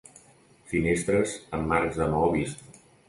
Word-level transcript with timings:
Finestres 0.71 1.35
amb 1.59 1.69
marcs 1.75 2.01
de 2.01 2.09
maó 2.15 2.33
vist. 2.39 2.81